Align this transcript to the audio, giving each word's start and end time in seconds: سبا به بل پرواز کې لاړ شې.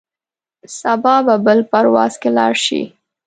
سبا 0.79 1.15
به 1.25 1.35
بل 1.45 1.59
پرواز 1.71 2.13
کې 2.21 2.29
لاړ 2.37 2.53
شې. 2.65 2.81